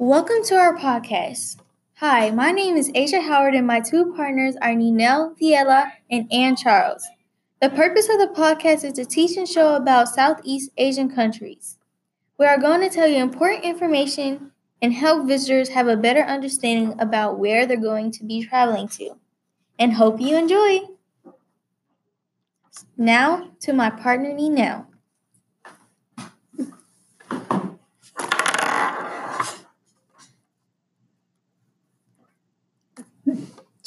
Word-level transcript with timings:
Welcome 0.00 0.44
to 0.44 0.54
our 0.54 0.76
podcast. 0.76 1.56
Hi, 1.96 2.30
my 2.30 2.52
name 2.52 2.76
is 2.76 2.88
Asia 2.94 3.20
Howard, 3.20 3.56
and 3.56 3.66
my 3.66 3.80
two 3.80 4.14
partners 4.14 4.54
are 4.62 4.70
Ninel 4.70 5.36
Viela 5.36 5.90
and 6.08 6.32
Ann 6.32 6.54
Charles. 6.54 7.04
The 7.60 7.68
purpose 7.68 8.08
of 8.08 8.20
the 8.20 8.32
podcast 8.32 8.84
is 8.84 8.92
to 8.92 9.04
teach 9.04 9.36
and 9.36 9.48
show 9.48 9.74
about 9.74 10.08
Southeast 10.08 10.70
Asian 10.76 11.12
countries. 11.12 11.78
We 12.38 12.46
are 12.46 12.60
going 12.60 12.80
to 12.82 12.94
tell 12.94 13.08
you 13.08 13.16
important 13.16 13.64
information 13.64 14.52
and 14.80 14.92
help 14.92 15.26
visitors 15.26 15.70
have 15.70 15.88
a 15.88 15.96
better 15.96 16.22
understanding 16.22 16.94
about 17.00 17.40
where 17.40 17.66
they're 17.66 17.76
going 17.76 18.12
to 18.12 18.24
be 18.24 18.44
traveling 18.44 18.86
to. 18.90 19.16
And 19.80 19.94
hope 19.94 20.20
you 20.20 20.36
enjoy. 20.36 20.78
Now 22.96 23.50
to 23.62 23.72
my 23.72 23.90
partner 23.90 24.30
Ninel. 24.30 24.86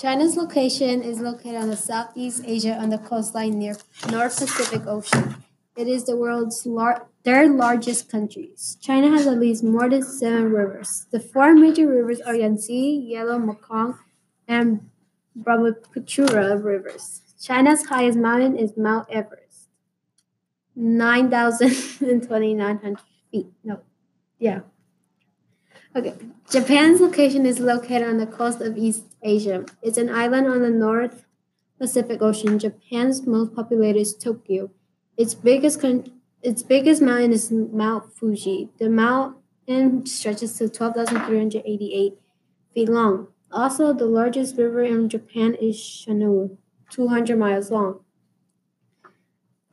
China's 0.01 0.35
location 0.35 1.03
is 1.03 1.19
located 1.19 1.57
on 1.57 1.69
the 1.69 1.77
Southeast 1.77 2.41
Asia 2.47 2.73
on 2.73 2.89
the 2.89 2.97
coastline 2.97 3.59
near 3.59 3.77
North 4.09 4.35
Pacific 4.35 4.87
Ocean. 4.87 5.35
It 5.77 5.87
is 5.87 6.05
the 6.05 6.15
world's 6.15 6.65
lar- 6.65 7.05
third 7.23 7.51
largest 7.51 8.09
country. 8.09 8.49
China 8.81 9.11
has 9.11 9.27
at 9.27 9.37
least 9.37 9.63
more 9.63 9.87
than 9.87 10.01
seven 10.01 10.51
rivers. 10.51 11.05
The 11.11 11.19
four 11.19 11.53
major 11.53 11.87
rivers 11.87 12.19
are 12.21 12.33
Yangtze, 12.33 12.73
Yellow, 12.73 13.37
Mekong, 13.37 13.99
and 14.47 14.89
Brahmaputra 15.35 16.57
rivers. 16.57 17.21
China's 17.39 17.85
highest 17.85 18.17
mountain 18.17 18.57
is 18.57 18.75
Mount 18.75 19.07
Everest, 19.07 19.70
9,2900 20.75 22.97
feet. 23.31 23.53
No, 23.63 23.81
yeah. 24.39 24.61
Okay. 25.95 26.15
Japan's 26.51 26.99
location 26.99 27.45
is 27.45 27.61
located 27.61 28.03
on 28.03 28.17
the 28.17 28.27
coast 28.27 28.59
of 28.59 28.77
East 28.77 29.05
Asia. 29.23 29.63
It's 29.81 29.98
an 29.98 30.09
island 30.09 30.48
on 30.48 30.62
the 30.62 30.70
North 30.70 31.23
Pacific 31.79 32.21
Ocean. 32.21 32.59
Japan's 32.59 33.26
most 33.26 33.55
populated 33.55 33.98
is 33.98 34.13
Tokyo. 34.13 34.70
Its 35.15 35.34
biggest 35.34 35.79
con- 35.79 36.11
its 36.41 36.61
biggest 36.61 37.01
mountain 37.01 37.31
is 37.31 37.53
Mount 37.53 38.13
Fuji. 38.13 38.70
The 38.79 38.89
mountain 38.89 40.05
stretches 40.05 40.57
to 40.57 40.67
12,388 40.67 42.20
feet 42.73 42.89
long. 42.89 43.27
Also, 43.49 43.93
the 43.93 44.05
largest 44.05 44.57
river 44.57 44.83
in 44.83 45.07
Japan 45.07 45.55
is 45.55 45.77
Shinano, 45.77 46.57
200 46.89 47.39
miles 47.39 47.71
long. 47.71 48.01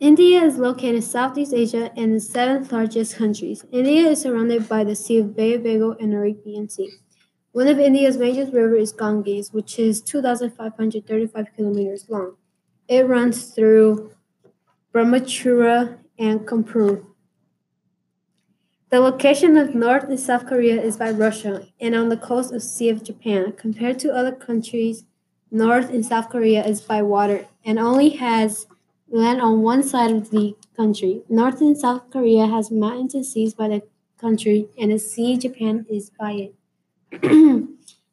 India 0.00 0.44
is 0.44 0.58
located 0.58 0.94
in 0.94 1.02
Southeast 1.02 1.52
Asia 1.52 1.90
and 1.96 2.14
the 2.14 2.20
seventh 2.20 2.70
largest 2.70 3.16
country. 3.16 3.58
India 3.72 4.08
is 4.10 4.20
surrounded 4.20 4.68
by 4.68 4.84
the 4.84 4.94
Sea 4.94 5.18
of 5.18 5.34
Bay 5.34 5.54
of 5.54 5.64
Bengal 5.64 5.96
and 5.98 6.14
Arabian 6.14 6.68
Sea. 6.68 6.88
One 7.50 7.66
of 7.66 7.80
India's 7.80 8.16
major 8.16 8.44
rivers 8.44 8.90
is 8.90 8.92
Ganges, 8.92 9.52
which 9.52 9.76
is 9.76 10.00
2,535 10.02 11.46
kilometers 11.56 12.04
long. 12.08 12.36
It 12.86 13.08
runs 13.08 13.46
through 13.46 14.12
Brahmaputra 14.92 15.98
and 16.16 16.46
Kanpur. 16.46 17.04
The 18.90 19.00
location 19.00 19.56
of 19.56 19.74
North 19.74 20.04
and 20.04 20.20
South 20.20 20.46
Korea 20.46 20.80
is 20.80 20.96
by 20.96 21.10
Russia 21.10 21.66
and 21.80 21.96
on 21.96 22.08
the 22.08 22.16
coast 22.16 22.54
of 22.54 22.62
Sea 22.62 22.90
of 22.90 23.02
Japan. 23.02 23.52
Compared 23.52 23.98
to 23.98 24.14
other 24.14 24.32
countries, 24.32 25.06
North 25.50 25.90
and 25.90 26.06
South 26.06 26.30
Korea 26.30 26.64
is 26.64 26.80
by 26.82 27.02
water 27.02 27.48
and 27.64 27.80
only 27.80 28.10
has 28.10 28.66
land 29.10 29.40
on 29.40 29.62
one 29.62 29.82
side 29.82 30.10
of 30.10 30.30
the 30.30 30.56
country. 30.76 31.22
North 31.28 31.60
and 31.60 31.76
South 31.76 32.10
Korea 32.10 32.46
has 32.46 32.70
mountains 32.70 33.14
and 33.14 33.26
seas 33.26 33.54
by 33.54 33.68
the 33.68 33.82
country, 34.18 34.68
and 34.78 34.92
the 34.92 34.98
sea 34.98 35.36
Japan 35.36 35.86
is 35.88 36.10
by 36.10 36.32
it. 36.32 36.54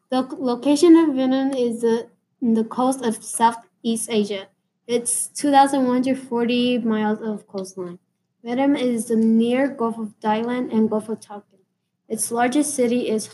the 0.09 0.27
location 0.37 0.95
of 0.95 1.15
Vietnam 1.15 1.53
is 1.53 1.83
uh, 1.83 2.03
the, 2.41 2.53
the 2.53 2.63
coast 2.63 3.03
of 3.03 3.23
Southeast 3.23 4.09
Asia. 4.09 4.47
It's 4.87 5.27
2,140 5.29 6.79
miles 6.79 7.19
of 7.21 7.47
coastline. 7.47 7.99
Vietnam 8.43 8.75
is 8.75 9.07
the 9.07 9.15
near 9.15 9.67
Gulf 9.67 9.97
of 9.97 10.13
Thailand 10.19 10.71
and 10.71 10.89
Gulf 10.89 11.09
of 11.09 11.19
Tonkin. 11.19 11.59
Its 12.07 12.31
largest 12.31 12.75
city 12.75 13.09
is 13.09 13.29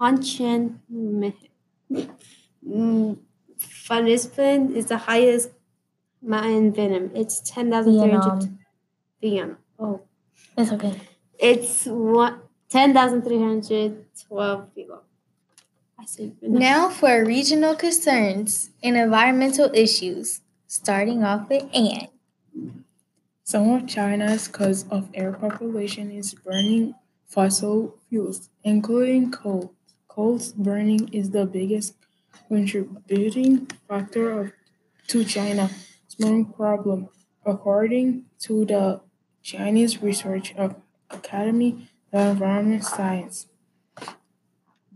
Hon 0.00 0.20
Chen. 0.22 0.80
Hmm, 2.66 3.12
Phan 3.58 4.08
is 4.08 4.28
the 4.86 4.98
highest 4.98 5.50
Mountain 6.22 6.72
Venom. 6.72 7.10
It's 7.14 7.40
10,300. 7.40 8.56
Vietnam. 9.20 9.58
Oh. 9.78 10.00
It's 10.56 10.72
okay. 10.72 10.98
It's 11.38 11.84
10,312 11.84 14.74
people. 14.74 15.02
Now 16.42 16.88
for 16.88 17.24
regional 17.24 17.74
concerns 17.74 18.70
and 18.82 18.96
environmental 18.96 19.70
issues, 19.74 20.40
starting 20.66 21.22
off 21.24 21.48
with 21.48 21.64
Ann. 21.74 22.08
Some 23.44 23.70
of 23.70 23.86
China's 23.86 24.48
cause 24.48 24.84
of 24.90 25.08
air 25.14 25.32
population 25.32 26.10
is 26.10 26.34
burning 26.34 26.94
fossil 27.26 27.96
fuels, 28.08 28.50
including 28.62 29.30
coal. 29.30 29.72
Coal's 30.08 30.52
burning 30.52 31.08
is 31.12 31.30
the 31.30 31.46
biggest 31.46 31.94
contributing 32.48 33.66
factor 33.88 34.40
of, 34.40 34.52
to 35.08 35.24
China 35.24 35.70
smoke 36.18 36.56
problem, 36.56 37.08
according 37.44 38.24
to 38.40 38.64
the 38.64 39.00
Chinese 39.42 40.02
Research 40.02 40.54
Academy 41.10 41.88
of 42.12 42.32
Environment 42.32 42.84
Science. 42.84 43.46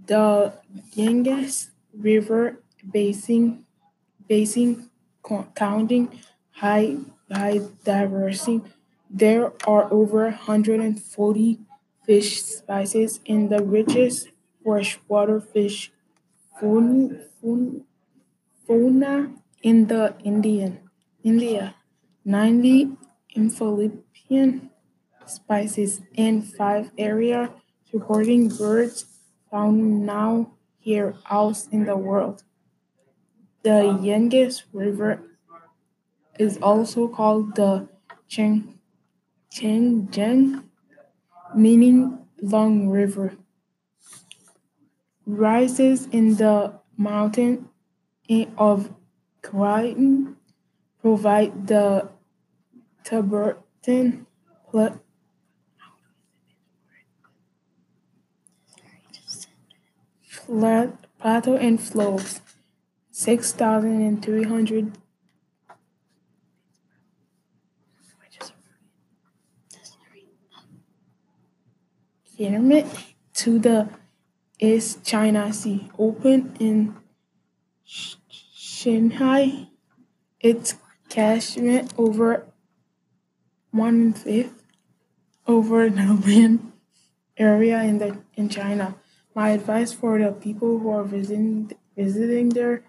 The 0.06 0.54
Yangtze 0.92 1.69
River 1.94 2.62
basin, 2.91 3.64
basin 4.28 4.91
counting 5.54 6.20
high 6.53 6.97
biodiversity, 7.31 8.64
there 9.08 9.52
are 9.66 9.92
over 9.92 10.25
140 10.25 11.58
fish 12.04 12.42
species 12.42 13.20
in 13.25 13.48
the 13.48 13.62
richest 13.62 14.28
freshwater 14.64 15.41
fish 15.41 15.92
fauna 16.58 17.19
in 19.62 19.87
the 19.87 20.14
Indian 20.25 20.90
India, 21.22 21.75
90 22.25 22.97
amphibian 23.36 24.70
species 25.26 26.00
and 26.16 26.44
five 26.44 26.91
area 26.98 27.50
supporting 27.91 28.48
birds 28.48 29.04
found 29.50 30.06
now 30.06 30.53
here 30.78 31.14
else 31.31 31.69
in 31.69 31.84
the 31.84 31.97
world. 31.97 32.42
The 33.62 33.98
Yangtze 34.00 34.62
River 34.72 35.22
is 36.38 36.58
also 36.62 37.08
called 37.08 37.54
the 37.56 37.88
Cheng 38.28 38.78
Chengjiang, 39.52 40.64
meaning 41.54 42.19
long 42.41 42.88
river. 42.88 43.34
Rises 45.26 46.06
in 46.06 46.37
the 46.37 46.81
mountain 46.97 47.69
of 48.56 48.91
Quine 49.42 50.37
provide 51.03 51.66
the 51.66 52.09
Tibetan 53.05 54.27
pl- 54.71 55.00
plateau 61.19 61.56
and 61.56 61.81
flows 61.81 62.41
6,300 63.11 64.99
kilometer 72.37 72.88
to 73.34 73.58
the 73.58 73.88
East 74.58 75.05
China 75.05 75.52
Sea, 75.52 75.91
open 75.99 76.56
in 76.58 76.97
Shanghai. 77.85 79.69
Its 80.41 80.75
catchment 81.11 81.93
over 81.99 82.47
one 83.71 84.12
fifth 84.15 84.62
over 85.47 85.91
the 85.91 86.15
land 86.27 86.73
area 87.37 87.83
in 87.83 87.99
the 87.99 88.19
in 88.37 88.49
China. 88.49 88.95
My 89.35 89.51
advice 89.51 89.93
for 89.93 90.19
the 90.19 90.33
people 90.33 90.79
who 90.79 90.91
are 90.91 91.05
visiting 91.05 91.71
visiting 91.97 92.51
there 92.51 92.83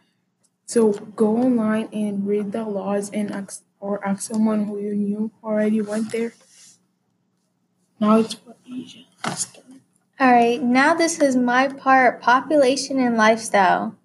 so 0.71 0.93
go 0.93 1.35
online 1.35 1.89
and 1.91 2.25
read 2.25 2.53
the 2.53 2.63
laws 2.63 3.09
and 3.11 3.29
ask 3.29 3.61
or 3.81 3.99
ask 4.07 4.21
someone 4.31 4.63
who 4.63 4.79
you 4.79 4.95
knew 4.95 5.31
already 5.43 5.81
went 5.81 6.13
there. 6.13 6.31
Now 7.99 8.19
it's 8.19 8.35
for 8.35 8.55
Asia. 8.65 9.03
All 10.17 10.31
right, 10.31 10.63
now 10.63 10.93
this 10.93 11.19
is 11.19 11.35
my 11.35 11.67
part 11.67 12.21
population 12.21 12.99
and 12.99 13.17
lifestyle. 13.17 13.97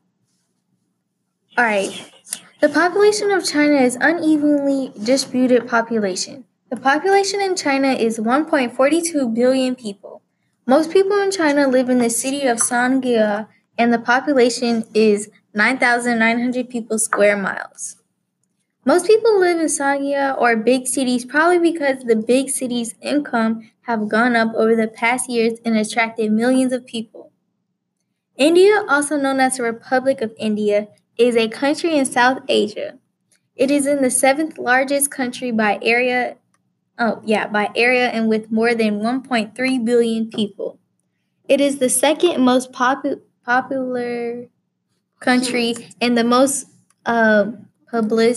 All 1.56 1.64
right. 1.64 2.10
The 2.58 2.70
population 2.70 3.30
of 3.30 3.44
China 3.44 3.74
is 3.74 3.98
unevenly 4.00 4.90
distributed 5.02 5.68
population. 5.68 6.46
The 6.70 6.76
population 6.76 7.42
in 7.42 7.54
China 7.54 7.88
is 7.88 8.18
1.42 8.18 9.34
billion 9.34 9.74
people. 9.74 10.22
Most 10.66 10.90
people 10.90 11.18
in 11.18 11.30
China 11.30 11.68
live 11.68 11.90
in 11.90 11.98
the 11.98 12.08
city 12.08 12.46
of 12.46 12.62
Shanghai, 12.62 13.44
and 13.76 13.92
the 13.92 13.98
population 13.98 14.84
is 14.94 15.28
9,900 15.52 16.70
people 16.70 16.98
square 16.98 17.36
miles. 17.36 17.96
Most 18.86 19.06
people 19.06 19.38
live 19.38 19.60
in 19.60 19.68
Shanghai 19.68 20.32
or 20.32 20.56
big 20.56 20.86
cities 20.86 21.26
probably 21.26 21.58
because 21.58 22.04
the 22.04 22.16
big 22.16 22.48
cities' 22.48 22.94
income 23.02 23.70
have 23.82 24.08
gone 24.08 24.34
up 24.34 24.54
over 24.54 24.74
the 24.74 24.88
past 24.88 25.28
years 25.28 25.58
and 25.62 25.76
attracted 25.76 26.32
millions 26.32 26.72
of 26.72 26.86
people. 26.86 27.32
India, 28.38 28.82
also 28.88 29.18
known 29.18 29.40
as 29.40 29.58
the 29.58 29.62
Republic 29.62 30.22
of 30.22 30.32
India, 30.38 30.88
is 31.18 31.36
a 31.36 31.48
country 31.48 31.96
in 31.96 32.04
South 32.04 32.38
Asia. 32.48 32.98
It 33.54 33.70
is 33.70 33.86
in 33.86 34.02
the 34.02 34.10
seventh 34.10 34.58
largest 34.58 35.10
country 35.10 35.50
by 35.50 35.78
area. 35.82 36.36
Oh, 36.98 37.20
yeah, 37.24 37.46
by 37.46 37.70
area 37.74 38.08
and 38.08 38.28
with 38.28 38.50
more 38.50 38.74
than 38.74 39.00
1.3 39.00 39.84
billion 39.84 40.30
people. 40.30 40.78
It 41.48 41.60
is 41.60 41.78
the 41.78 41.88
second 41.88 42.42
most 42.42 42.72
popu- 42.72 43.20
popular 43.44 44.48
country 45.20 45.74
and 46.00 46.16
the 46.16 46.24
most 46.24 46.66
uh, 47.04 47.52
public 47.90 48.36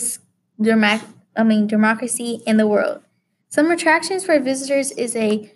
I 1.36 1.42
mean, 1.44 1.66
democracy 1.66 2.42
in 2.46 2.56
the 2.56 2.66
world. 2.66 3.02
Some 3.48 3.70
attractions 3.70 4.24
for 4.24 4.38
visitors 4.38 4.90
is 4.92 5.16
a 5.16 5.52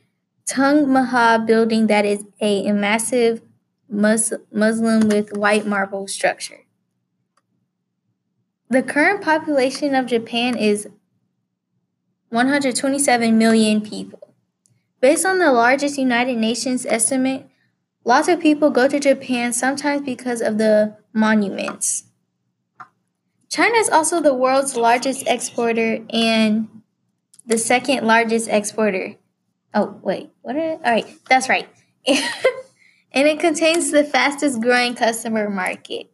Tung 0.47 0.93
Mahal 0.93 1.39
building 1.39 1.87
that 1.87 2.05
is 2.05 2.25
a 2.41 2.71
massive 2.73 3.41
mus- 3.89 4.33
Muslim 4.53 5.09
with 5.09 5.37
white 5.37 5.67
marble 5.67 6.07
structure. 6.07 6.64
The 8.75 8.83
current 8.83 9.23
population 9.23 9.95
of 9.95 10.07
Japan 10.07 10.59
is 10.59 10.89
127 12.31 13.39
million 13.39 13.81
people. 13.81 14.35
Based 15.01 15.25
on 15.25 15.39
the 15.39 15.53
largest 15.53 15.97
United 15.97 16.37
Nations 16.39 16.85
estimate, 16.85 17.47
lots 18.05 18.27
of 18.27 18.41
people 18.41 18.71
go 18.71 18.89
to 18.89 18.99
Japan 18.99 19.53
sometimes 19.53 20.03
because 20.03 20.41
of 20.41 20.59
the 20.59 20.97
monuments. 21.13 22.07
China 23.49 23.77
is 23.77 23.89
also 23.91 24.21
the 24.21 24.35
world's 24.35 24.75
largest 24.77 25.25
exporter 25.29 26.01
and 26.11 26.67
the 27.47 27.59
second 27.59 28.05
largest 28.05 28.49
exporter. 28.49 29.15
Oh, 29.73 30.01
wait, 30.03 30.31
what? 30.43 30.57
Are, 30.57 30.73
all 30.73 30.81
right, 30.81 31.07
that's 31.29 31.49
right. 31.49 31.69
and 32.09 33.29
it 33.29 33.39
contains 33.39 33.93
the 33.93 34.03
fastest 34.03 34.61
growing 34.61 34.97
customer 34.97 35.49
market. 35.49 36.11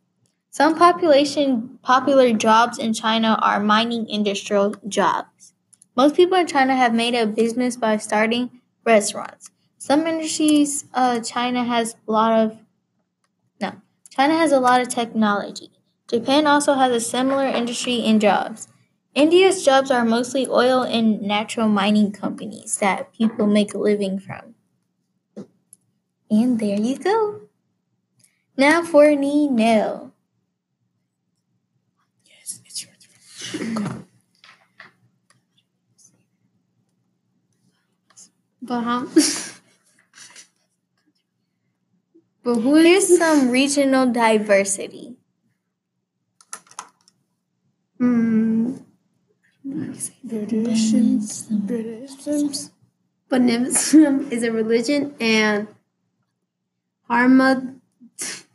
Some 0.51 0.77
population 0.77 1.79
popular 1.83 2.33
jobs 2.33 2.79
in 2.79 2.93
China 2.95 3.39
are 3.43 3.59
mining 3.61 4.09
industrial 4.09 4.75
jobs. 4.89 5.53
Most 5.97 6.15
people 6.15 6.39
in 6.39 6.47
China 6.47 6.77
have 6.77 6.95
made 6.95 7.15
a 7.15 7.27
business 7.27 7.77
by 7.77 7.97
starting 7.97 8.61
restaurants. 8.85 9.51
Some 9.79 10.07
industries, 10.07 10.85
uh, 10.95 11.21
China 11.21 11.65
has 11.65 11.97
a 12.07 12.13
lot 12.13 12.33
of 12.39 12.59
no, 13.61 13.73
China 14.09 14.35
has 14.37 14.51
a 14.53 14.59
lot 14.61 14.81
of 14.81 14.89
technology. 14.89 15.71
Japan 16.09 16.47
also 16.49 16.75
has 16.75 16.91
a 16.93 17.01
similar 17.01 17.47
industry 17.47 18.03
and 18.05 18.21
jobs. 18.21 18.67
India's 19.15 19.65
jobs 19.65 19.91
are 19.91 20.05
mostly 20.05 20.47
oil 20.49 20.83
and 20.83 21.23
natural 21.23 21.69
mining 21.69 22.11
companies 22.13 22.79
that 22.79 23.13
people 23.13 23.47
make 23.47 23.73
a 23.75 23.79
living 23.79 24.19
from. 24.19 24.55
And 26.31 26.59
there 26.59 26.81
you 26.81 26.97
go. 26.99 27.43
Now 28.57 28.85
for 28.85 29.07
Ninel. 29.07 30.13
Yes, 32.25 32.61
it's 32.65 32.83
your 32.83 32.93
turn. 32.99 34.07
But 38.71 38.83
how? 38.85 39.07
but 42.45 42.55
who 42.55 42.77
Here's 42.77 43.19
some 43.19 43.51
regional 43.51 44.07
diversity. 44.13 45.17
Hmm. 47.99 48.77
Buddhisms, 50.23 51.51
But 53.29 53.43
Nimism 53.43 54.31
is 54.31 54.45
a 54.45 54.53
religion 54.53 55.17
and 55.19 55.67
Dharma 57.09 57.75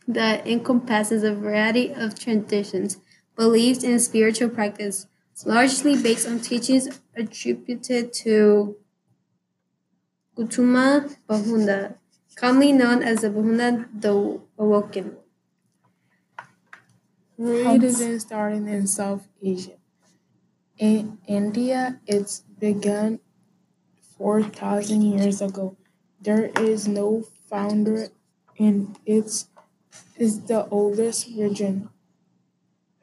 that 0.07 0.47
encompasses 0.47 1.23
a 1.23 1.35
variety 1.35 1.93
of 1.93 2.17
traditions, 2.17 2.99
beliefs, 3.35 3.83
and 3.83 4.01
spiritual 4.01 4.47
practice, 4.47 5.07
largely 5.45 6.01
based 6.01 6.25
on 6.25 6.39
teachings 6.39 6.87
attributed 7.17 8.13
to 8.13 8.77
Gautama 10.35 11.07
Buddha, 11.27 11.95
commonly 12.35 12.73
known 12.73 13.01
as 13.01 13.21
the 13.21 13.29
Buddha 13.29 13.87
the 13.97 14.41
Awoken. 14.59 15.15
Buddhism 17.37 18.19
starting 18.19 18.67
in 18.67 18.85
South 18.85 19.27
Asia. 19.41 19.77
In 20.77 21.19
India, 21.25 22.01
it's 22.05 22.41
begun 22.59 23.19
4,000 24.17 25.01
years 25.03 25.41
ago. 25.41 25.77
There 26.19 26.51
is 26.59 26.85
no 26.85 27.23
founder 27.49 28.09
and 28.59 28.99
it's 29.05 29.47
is 30.17 30.41
the 30.43 30.67
oldest 30.67 31.27
religion. 31.27 31.89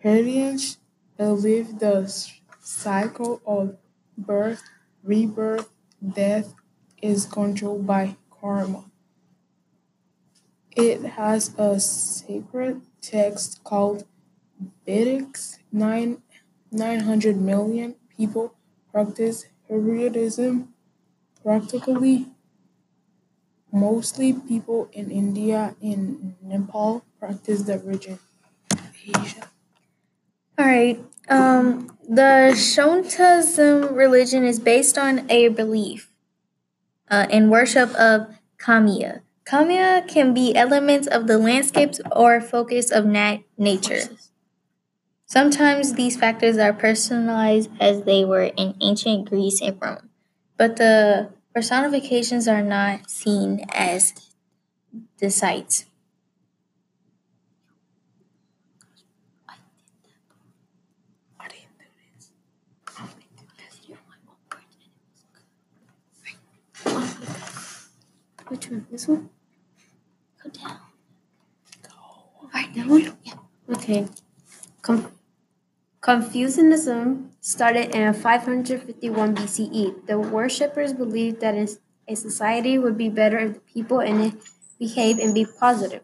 Heritage 0.01 0.77
believe 1.17 1.79
the 1.79 2.13
cycle 2.61 3.41
of 3.47 3.77
birth, 4.19 4.63
rebirth, 5.03 5.71
death 6.03 6.55
is 7.03 7.27
controlled 7.27 7.87
by 7.87 8.17
karma. 8.31 8.85
It 10.75 11.03
has 11.03 11.55
a 11.59 11.79
sacred 11.79 12.81
text 13.03 13.63
called 13.65 14.05
Vedics. 14.87 15.59
Nine, 15.71 16.23
900 16.71 17.37
million 17.37 17.97
people 18.17 18.55
practice 18.91 19.47
Hinduism. 19.69 20.73
Practically, 21.43 22.29
mostly 23.73 24.33
people 24.33 24.89
in 24.93 25.11
India 25.11 25.75
and 25.83 26.37
Nepal 26.41 27.05
practice 27.19 27.63
the 27.63 27.79
religion. 27.79 28.19
Asia. 29.05 29.49
All 30.57 30.67
right. 30.67 31.01
Um, 31.29 31.99
the 32.09 32.55
Shintoism 32.55 33.95
religion 33.95 34.45
is 34.45 34.61
based 34.61 34.97
on 34.97 35.29
a 35.31 35.49
belief 35.49 36.12
uh, 37.13 37.27
and 37.31 37.51
worship 37.51 37.91
of 37.97 38.29
Kamiya. 38.59 39.21
Kamiya 39.45 40.09
can 40.09 40.35
be 40.35 40.57
elements 40.57 41.07
of 41.07 41.29
the 41.29 41.39
landscapes 41.39 42.01
or 42.11 42.41
focus 42.41 42.91
of 42.91 43.07
nat- 43.07 43.43
nature. 43.59 44.05
Sometimes 45.27 45.95
these 45.95 46.17
factors 46.17 46.59
are 46.59 46.73
personalized 46.73 47.71
as 47.81 48.03
they 48.05 48.25
were 48.25 48.45
in 48.57 48.77
ancient 48.81 49.29
Greece 49.29 49.61
and 49.61 49.77
Rome, 49.83 50.11
but 50.57 50.77
the 50.77 51.31
personifications 51.55 52.47
are 52.47 52.63
not 52.63 53.11
seen 53.11 53.67
as 53.73 54.15
the 55.19 55.31
sites. 55.31 55.87
I 61.41 61.49
didn't 61.49 61.79
do 61.79 61.85
this. 62.09 62.31
Which 68.53 68.69
one? 68.71 68.87
This 68.91 69.09
one? 69.09 69.31
Go 70.45 70.51
down. 70.51 70.79
Right, 72.55 72.75
that 72.75 72.87
one? 72.87 73.17
Yeah. 73.25 73.35
Okay. 73.71 74.07
Com- 74.83 75.13
Confucianism 76.03 77.31
started 77.41 77.95
in 77.95 78.13
551 78.13 79.35
BCE. 79.37 80.07
The 80.07 80.19
worshippers 80.19 80.93
believed 80.93 81.41
that 81.41 81.55
a 82.09 82.15
society 82.17 82.79
would 82.79 82.99
be 82.99 83.09
better 83.09 83.39
if 83.39 83.55
the 83.55 83.61
people 83.61 84.01
in 84.01 84.21
it 84.21 84.35
behave 84.79 85.19
and 85.19 85.35
be 85.35 85.47
positive. 85.47 86.03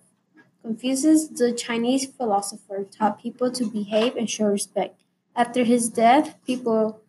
Confucius, 0.63 1.29
the 1.29 1.53
Chinese 1.53 2.07
philosopher, 2.07 2.85
taught 2.85 3.21
people 3.23 3.51
to 3.53 3.67
behave 3.67 4.17
and 4.17 4.31
show 4.31 4.47
respect. 4.47 5.01
After 5.37 5.65
his 5.65 5.89
death, 5.91 6.37
people 6.47 7.01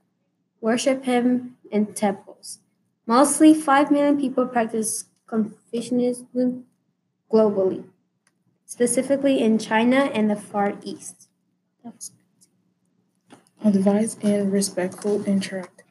worship 0.62 1.06
him 1.06 1.58
in 1.72 1.94
temples. 1.94 2.60
Mostly 3.08 3.54
5 3.54 3.92
million 3.92 4.20
people 4.20 4.48
practice 4.48 5.06
Confucianism 5.30 6.66
globally 7.32 7.86
specifically 8.70 9.42
in 9.42 9.58
China 9.58 10.12
and 10.14 10.30
the 10.30 10.36
Far 10.36 10.78
East. 10.84 11.28
Advice 13.66 14.16
and 14.22 14.52
respectful 14.52 15.26
interact. 15.26 15.84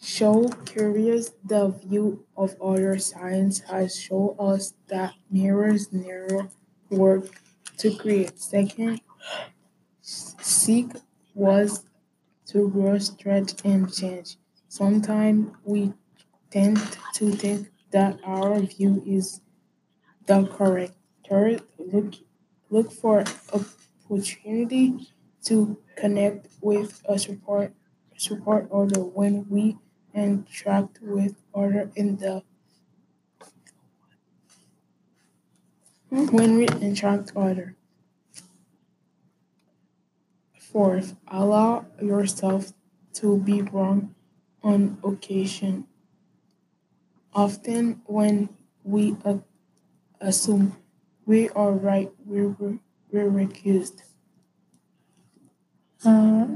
Show 0.00 0.48
curious 0.66 1.32
the 1.42 1.68
view 1.68 2.26
of 2.36 2.54
other 2.60 2.98
science 2.98 3.60
has 3.60 3.98
shown 3.98 4.36
us 4.38 4.74
that 4.88 5.14
mirrors 5.30 5.90
narrow 5.90 6.50
work 6.90 7.40
to 7.78 7.96
create. 7.96 8.38
Second, 8.38 9.00
seek 10.02 10.88
was 11.34 11.84
to 12.48 12.68
grow, 12.68 12.98
stretch, 12.98 13.54
and 13.64 13.92
change. 13.92 14.36
Sometimes 14.68 15.50
we 15.64 15.94
tend 16.50 16.78
to 17.14 17.32
think 17.32 17.70
that 17.90 18.18
our 18.24 18.60
view 18.60 19.02
is 19.06 19.40
the 20.26 20.46
correct. 20.46 20.94
Third, 21.28 21.62
look 21.78 22.14
look 22.70 22.92
for 22.92 23.24
opportunity 23.52 25.08
to 25.44 25.78
connect 25.96 26.48
with 26.60 27.02
a 27.08 27.18
support 27.18 27.72
support 28.16 28.68
other 28.72 29.00
when 29.00 29.48
we 29.48 29.76
interact 30.14 30.98
with 31.02 31.36
order 31.52 31.90
in 31.96 32.16
the 32.16 32.42
when 36.10 36.58
we 36.58 36.66
interact 36.80 37.32
order. 37.34 37.76
Fourth, 40.58 41.16
allow 41.26 41.86
yourself 42.00 42.72
to 43.14 43.38
be 43.38 43.62
wrong 43.62 44.14
on 44.62 44.98
occasion. 45.02 45.86
Often, 47.34 48.02
when 48.06 48.48
we 48.84 49.16
assume 50.20 50.76
we 51.26 51.48
are 51.50 51.72
right, 51.72 52.10
we're, 52.24 52.54
we're 53.10 53.40
accused. 53.40 54.02
Uh, 56.04 56.46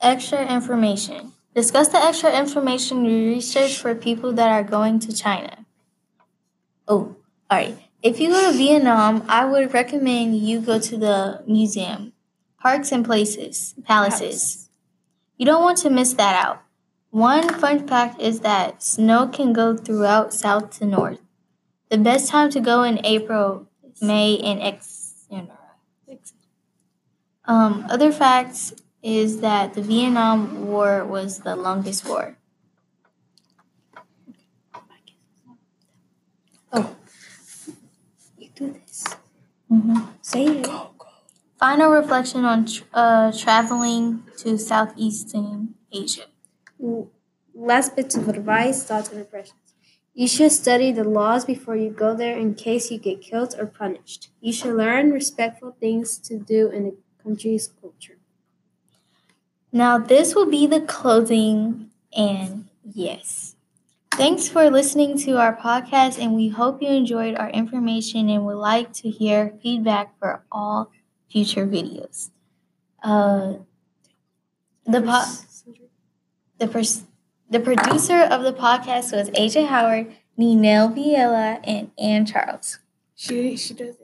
extra 0.00 0.46
information. 0.46 1.32
Discuss 1.54 1.88
the 1.88 1.98
extra 1.98 2.38
information 2.38 3.04
you 3.04 3.30
research 3.30 3.78
for 3.78 3.94
people 3.94 4.32
that 4.34 4.50
are 4.50 4.62
going 4.62 4.98
to 5.00 5.12
China. 5.12 5.64
Oh, 6.86 7.16
all 7.50 7.58
right. 7.58 7.78
If 8.02 8.20
you 8.20 8.28
go 8.28 8.52
to 8.52 8.56
Vietnam, 8.56 9.24
I 9.28 9.46
would 9.46 9.72
recommend 9.72 10.36
you 10.36 10.60
go 10.60 10.78
to 10.78 10.96
the 10.96 11.42
museum, 11.46 12.12
parks 12.60 12.92
and 12.92 13.04
places, 13.04 13.74
palaces. 13.84 14.68
You 15.38 15.46
don't 15.46 15.62
want 15.62 15.78
to 15.78 15.90
miss 15.90 16.12
that 16.14 16.44
out. 16.44 16.62
One 17.16 17.48
fun 17.48 17.88
fact 17.88 18.20
is 18.20 18.40
that 18.40 18.82
snow 18.82 19.26
can 19.26 19.54
go 19.54 19.74
throughout 19.74 20.34
south 20.34 20.76
to 20.78 20.84
north. 20.84 21.18
The 21.88 21.96
best 21.96 22.28
time 22.28 22.50
to 22.50 22.60
go 22.60 22.82
in 22.82 23.00
April, 23.06 23.68
May, 24.02 24.36
and 24.36 24.60
X. 24.60 25.24
Um, 27.46 27.86
other 27.88 28.12
facts 28.12 28.74
is 29.02 29.40
that 29.40 29.72
the 29.72 29.80
Vietnam 29.80 30.66
War 30.66 31.06
was 31.06 31.38
the 31.38 31.56
longest 31.56 32.06
war. 32.06 32.36
Oh, 36.70 36.96
you 38.36 38.50
do 38.54 38.72
this. 38.72 39.06
Mm-hmm. 39.72 40.00
Say 40.20 40.44
it. 40.44 40.68
Final 41.58 41.92
reflection 41.92 42.44
on 42.44 42.66
tr- 42.66 42.84
uh, 42.92 43.32
traveling 43.32 44.24
to 44.36 44.58
Southeastern 44.58 45.76
Asia. 45.90 46.26
Last 47.56 47.96
bits 47.96 48.14
of 48.14 48.28
advice, 48.28 48.84
thoughts, 48.84 49.10
and 49.10 49.18
impressions. 49.20 49.74
You 50.14 50.28
should 50.28 50.52
study 50.52 50.92
the 50.92 51.02
laws 51.04 51.44
before 51.44 51.74
you 51.76 51.90
go 51.90 52.14
there 52.16 52.38
in 52.38 52.54
case 52.54 52.90
you 52.90 52.98
get 52.98 53.20
killed 53.20 53.54
or 53.58 53.66
punished. 53.66 54.30
You 54.40 54.52
should 54.52 54.76
learn 54.76 55.10
respectful 55.10 55.76
things 55.80 56.18
to 56.18 56.38
do 56.38 56.68
in 56.70 56.84
the 56.84 56.96
country's 57.22 57.66
culture. 57.68 58.18
Now, 59.72 59.98
this 59.98 60.34
will 60.34 60.46
be 60.50 60.66
the 60.66 60.80
closing, 60.80 61.90
and 62.16 62.68
yes. 62.84 63.56
Thanks 64.12 64.48
for 64.48 64.70
listening 64.70 65.18
to 65.20 65.38
our 65.38 65.56
podcast, 65.56 66.18
and 66.22 66.34
we 66.34 66.48
hope 66.48 66.82
you 66.82 66.88
enjoyed 66.90 67.36
our 67.36 67.50
information 67.50 68.28
and 68.30 68.46
would 68.46 68.56
like 68.58 68.92
to 68.94 69.10
hear 69.10 69.54
feedback 69.62 70.18
for 70.18 70.44
all 70.52 70.90
future 71.30 71.66
videos. 71.66 72.30
Uh, 73.02 73.54
the 74.86 75.00
po- 75.02 75.45
the 76.58 76.68
pers- 76.68 77.04
the 77.50 77.60
producer 77.60 78.20
of 78.20 78.42
the 78.42 78.52
podcast 78.52 79.12
was 79.12 79.30
AJ 79.30 79.68
Howard, 79.68 80.14
Ninel 80.38 80.94
Viela, 80.94 81.60
and 81.64 81.90
Ann 81.98 82.26
Charles. 82.26 82.78
She 83.14 83.56
she 83.56 83.74
does 83.74 83.96